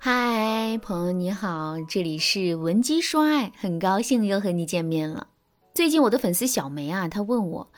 [0.00, 5.26] 嗨，朋友你好，这里是文姬说爱，很高兴又和你见面了。
[5.74, 7.68] 最近我的粉丝小梅啊，她问我，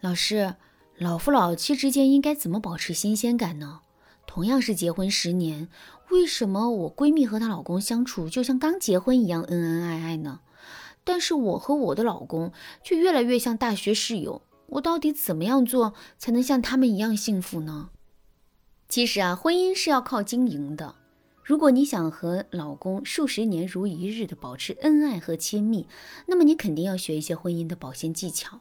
[0.00, 0.54] 老师，
[0.96, 3.80] 老夫老妻之间应该怎么保持新鲜感呢？
[4.24, 5.68] 同样是结婚十年，
[6.10, 10.42] 为什么我闺蜜和她老公相处就像刚结婚一样恩恩爱爱呢？
[11.02, 12.52] 但是我和我的老公
[12.84, 17.90] 却越来越像大学室友，我到底怎么样做才能像他们一样幸福呢？
[18.88, 20.94] 其实啊，婚姻是要靠经营的。
[21.44, 25.86] 如果你想和老公数十年如一日的保持恩爱和亲密，
[26.26, 28.60] 那么你肯定要学一些婚姻的保鲜技巧。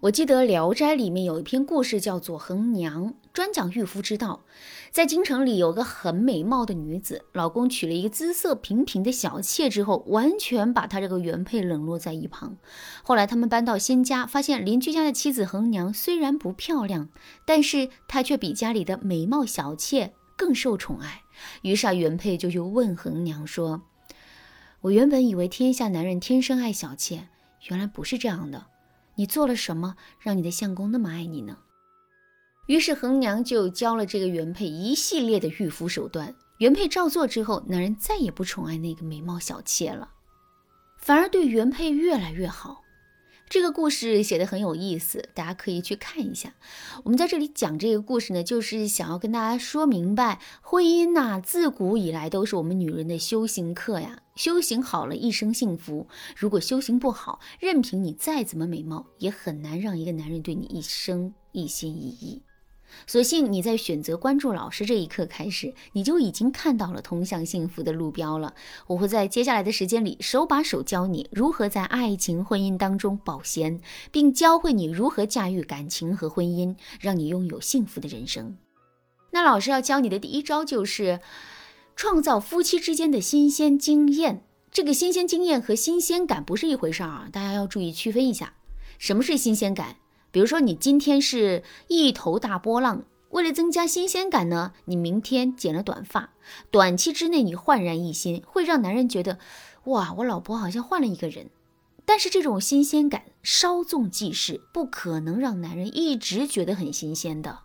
[0.00, 4.44] 我记得《聊斋》里面有一篇故事叫做《衡娘》，专讲御夫之道。
[4.90, 12.56] 在京城里有个很美貌的女子，老公娶了一个姿色平平的小妾之后，完全把她这个原配冷落在一旁。
[13.02, 17.08] 后来他们搬到新家，发现邻居家的妻子衡娘虽然不漂亮，
[17.46, 21.22] 但是她却比家里的美貌小妾更受宠爱。
[21.60, 23.82] 于是啊，原配就去问衡娘说
[24.80, 27.28] ：“我原本以为天下男人天生爱小妾，
[27.68, 28.64] 原来不是这样的。
[29.16, 31.58] 你做了什么，让你的相公那么爱你呢？”
[32.68, 36.34] 于是衡娘就教了这个原配一系列的御夫手段。
[36.56, 40.10] 原配照做之后，男人再也不宠爱那个美貌小妾了，
[40.96, 42.82] 反而对原配越来越好。
[43.50, 46.54] 这个故事写的很有意思，大家可以去看一下。
[47.02, 54.20] 我们在这里讲这个故事呢，就是想要跟大家说明白，婚姻呐，自古以来都是我们女人的修行课呀。
[54.36, 56.06] 修行好了，一生幸福；
[56.36, 62.42] 如果修行不好，任凭你再怎么美貌，也很难让一个男人对你一生一心一意。
[63.06, 68.54] 所幸你在选择关注老师这一刻开始，你就已经看到了通向幸福的路标了。
[68.86, 73.80] 我会在接下来的时间里手把手教你如何在爱情婚姻当中保鲜，
[74.10, 78.56] 并教会你如何驾驭感情和婚姻，让你拥有幸福的人生。
[79.32, 81.20] 那老师要教你的第一招就是
[81.94, 84.44] 创造夫妻之间的新鲜经验。
[84.72, 88.54] 这个新鲜经验和新鲜感不是一回事儿啊，大家要注意区分一下，
[88.98, 89.96] 什么是新鲜感？
[90.30, 96.30] 比如说，你今天是一头大波浪，为了增加新鲜感呢，你明天剪了短发，
[96.70, 99.38] 短期之内你焕然一新，会让男人觉得，
[99.84, 101.50] 哇，我老婆好像换了一个人。
[102.04, 107.60] 但是这种新鲜感稍纵即逝，不可能让男人一直觉得很新鲜的。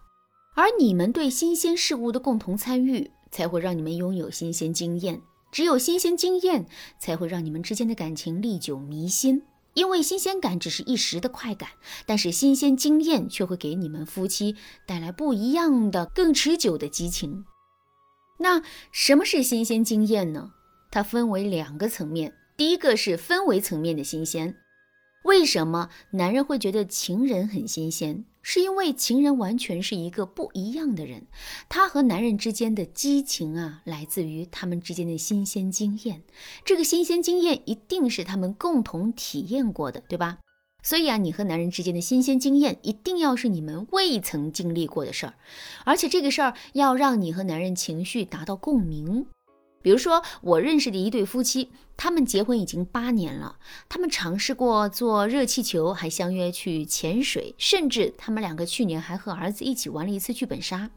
[0.56, 5.22] 而你们对新鲜事物的共同参与，才会让你们拥有新鲜经验。
[5.52, 6.66] 只有新鲜经验，
[7.00, 9.42] 才会让你们之间的感情历久弥新。
[9.76, 11.70] 因为新鲜感只是一时的快感，
[12.06, 14.56] 但是新鲜经验却会给你们夫妻
[14.88, 17.46] 带来不一样的、更持久的激情。
[18.40, 20.52] 那什么是新鲜经验呢？
[20.92, 24.56] 它分为两个层面，第一个是氛围层面的新鲜。
[25.26, 28.26] 为什么男人会觉得情人很新鲜？
[28.44, 31.24] 是因为情人完全是一个不一样的人，
[31.68, 36.22] 他和男人之间的激情啊，来自于他们之间的新鲜经验。
[36.64, 40.38] 这个新鲜经验一定是他们共同体验过的，对吧？
[40.84, 45.34] 所以啊，你和男人之间的新鲜经验一定要是你们未曾经历过的事儿，
[45.84, 49.26] 而且这个事儿要让你和男人情绪达到共鸣。
[49.86, 53.60] 比如说，我认识的一对夫妻，他们结婚已经八年了。
[53.88, 60.90] 他们尝试过坐热气球，还相约去潜水，甚至他们两个去年还和儿子一起玩了一次剧本杀。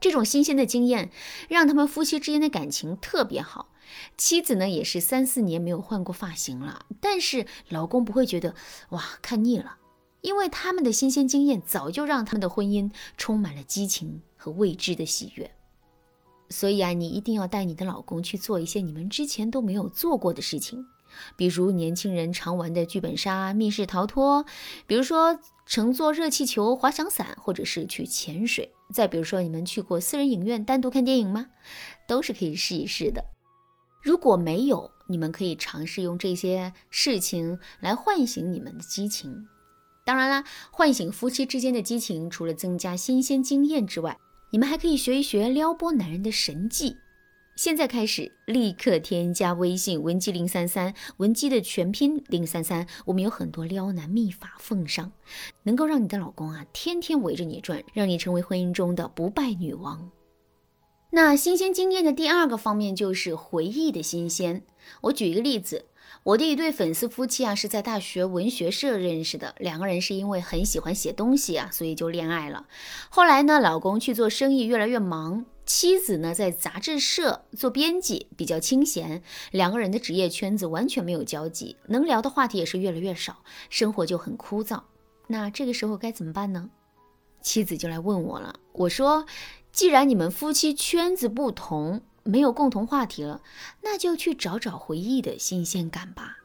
[0.00, 1.12] 这种新鲜的经验，
[1.48, 3.68] 让他们夫妻之间的感情特别好。
[4.16, 8.56] 妻子呢，也是三四年没有换过发型了，但是老公不会觉得
[8.88, 9.76] 哇看腻了，
[10.22, 15.52] 因为他们的新鲜经验早就让他们的婚姻充满了激情和未知的喜悦。
[16.48, 20.86] 所以啊，你一定要带你的老公去做一些你们之前都没有做过的事情，
[21.36, 24.44] 比如年轻人常玩的剧本杀、密室逃脱，
[24.86, 28.70] 比如说乘坐热气球、滑翔伞，或者是去潜水。
[28.92, 31.46] 再比如说，你们去过私人影院单独看电影吗？
[32.06, 33.24] 都是可以试一试的。
[34.02, 39.48] 如果没有，你们可以尝试用这些事情来唤醒你们的激情。
[40.04, 44.18] 当然啦，唤醒夫妻之间的激情，除了增加新鲜经验之外，
[44.54, 46.96] 你们还可以学一学撩拨男人的神技，
[47.56, 55.10] 现在开始立刻添加微信文姬零三三，文姬的全拼零三三，我们有很多撩男秘法奉上，
[55.64, 60.12] 能够让你的老公啊天天围着你转，让你成为婚姻中的不败女王。
[61.10, 64.62] 那新鲜经验的第二个方面就是回忆的新鲜。
[65.00, 65.86] 我举一个例子。
[66.24, 69.54] 我的一对粉丝夫妻啊，是在大学文学社认识的。
[69.58, 72.66] 两个人是因为很喜欢写东西啊，所以就恋爱了。
[73.10, 79.22] 后来呢，老公去做生意，越来越忙；妻子呢，在杂志社做编辑，比较清闲。
[79.50, 84.80] 两个人的职业圈子完全没有交集，能聊的话题也是越来越少，生活就很枯燥。
[85.26, 86.70] 那这个时候该怎么办呢？
[87.42, 88.54] 妻子就来问我了。
[88.72, 89.26] 我说，
[89.72, 93.42] 既然你们夫妻圈子不同，没有共同话题了，
[93.82, 96.38] 那就去找找回忆的新鲜感吧。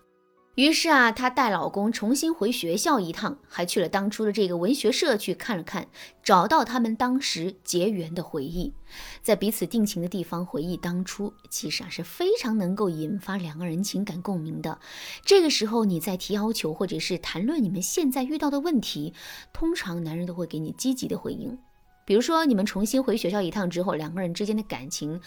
[0.55, 5.87] 于是啊，她带老公重新回学校一趟，还去了当初的这个文学社去看了看，
[6.21, 8.73] 找到他们当时结缘的回忆，
[9.21, 14.77] 在彼此定情的地方回忆当初，其实啊是非常能够引发两个人情感共鸣的。
[15.23, 19.13] 这个时候你再提要求或者是谈论你们现在遇到的问题，
[19.53, 21.57] 通常男人都会给你积极的回应。
[22.03, 25.21] 比如说你们重新回学校一趟之后，两个人之间的感情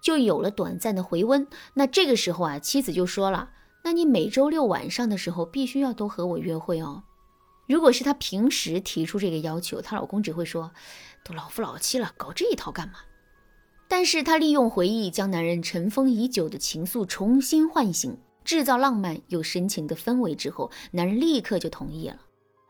[0.00, 3.50] 就有了短暂的回温，那这个时候啊，妻子就说了。
[3.82, 7.04] 那你每周六晚上的时候必须要多和我约会哦。
[7.66, 10.72] 如果是她平时提出这个要求，她老公只会说
[11.24, 12.94] ：“都老夫老妻了，搞这一套干嘛？”
[13.88, 22.16] 但是她利用回忆将男人尘封已久的情愫重新唤醒，制造浪漫又深情的氛围之后，男人立刻就同意了。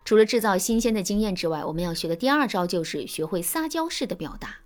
[0.04, 4.56] 除了制造新鲜的经验之外，我们要学的第二招就是学会撒娇式的表达。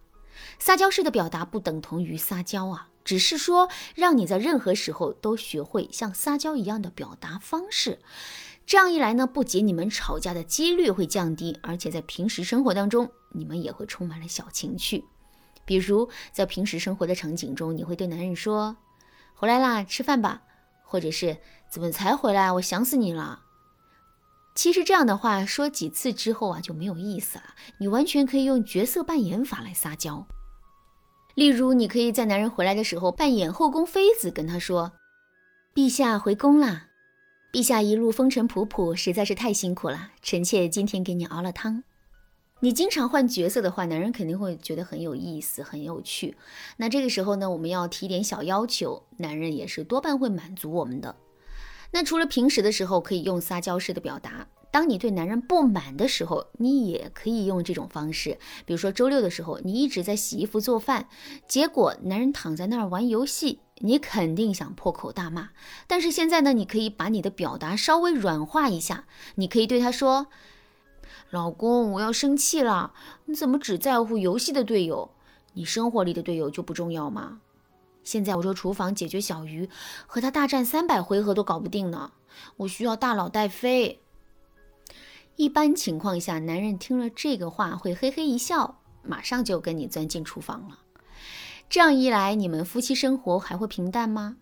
[0.58, 2.88] 撒娇式的表达不等同于撒娇啊。
[3.04, 7.98] 只是说，让你在任何时候都学会像撒娇一样的表达方式，
[8.64, 15.04] 这样一来呢，不仅你们吵架的几率会降低，而且在平时生活当中，你们也会充满了小情趣。
[15.66, 18.74] 比如在平时生活的场景中，你会对男人说
[19.36, 20.42] ：“回来啦，吃饭吧。”
[20.82, 21.36] 或者是
[21.68, 22.50] “怎么才回来？
[22.52, 23.42] 我想死你了。”
[24.54, 27.44] 其实这样的话说几次之后啊，就没有意思了。
[27.78, 30.26] 你完全可以用角色扮演法来撒娇。
[31.34, 34.92] 例如，你可以在男人回来的时候扮演后宫妃子，跟他说
[35.74, 36.86] ：“陛下回宫啦，
[37.52, 40.12] 陛下一路风尘仆仆，实在是太辛苦了。
[40.22, 41.82] 臣妾今天给你熬了汤。”
[42.60, 46.36] 你经常换角色的话，男人肯定会觉得很有意思、很有趣。
[46.76, 51.16] 那这个时候呢，我们要提点小要求，男人也是多半会满足我们的。
[51.94, 54.48] 那除了平时的时候，可以用撒娇式的表达。
[54.72, 58.36] 当你对男人不满的时候，你也可以用这种方式。
[58.66, 61.06] 比如说周六的时候，你一直在洗衣服做饭，
[61.46, 65.50] 结果男人躺在那儿玩游戏，你肯定想破口大骂。
[65.86, 69.04] 但是现在呢，你可以把你的表达稍微软化一下，
[69.36, 70.26] 你可以对他说
[71.30, 72.92] ：“老公，我要生气了，
[73.26, 75.12] 你怎么只在乎游戏的队友？
[75.52, 77.38] 你生活里的队友就不重要吗？
[78.04, 79.68] 现在我说厨房解决小鱼，
[80.06, 82.12] 和他大战三百回合都搞不定呢，
[82.58, 84.00] 我需要大佬带飞。”
[85.36, 90.78] 一般情况下，男人听了这个话会嘿嘿一笑，马上就跟你钻进厨房了。
[91.68, 94.36] 这样一来，你们夫妻生活还会平淡吗？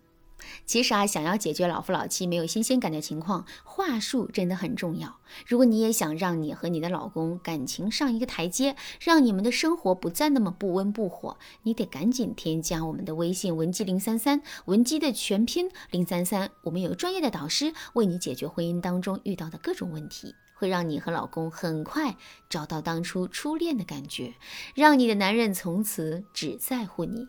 [0.67, 5.19] 其实啊，想要解决老夫老妻没有新鲜感的情况，话术真的很重要。
[5.47, 22.17] 如果你也想让你和你的老公感情上一个台阶，让你们的生活不再那么不温不火，你得赶紧添加我们的微信文姬零三三，文姬的全拼零三三，我们有专业的导师为你解决婚姻当中遇到的各种问题，会让你和老公很快
[22.51, 24.35] 找到当初初恋的感觉，
[24.75, 27.29] 让你的男人从此只在乎你。